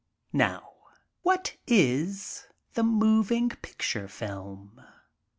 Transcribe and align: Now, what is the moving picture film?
Now, 0.33 0.71
what 1.21 1.57
is 1.67 2.47
the 2.73 2.81
moving 2.81 3.49
picture 3.49 4.07
film? 4.07 4.83